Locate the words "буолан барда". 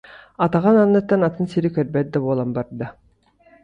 2.25-2.87